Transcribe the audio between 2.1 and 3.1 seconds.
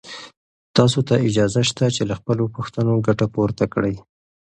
خپلو پوښتنو